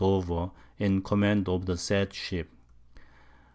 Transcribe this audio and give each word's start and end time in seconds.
Dover 0.01 0.49
_in 0.79 1.03
Command 1.03 1.47
of 1.47 1.67
the 1.67 1.77
said 1.77 2.11
Ship. 2.11 2.49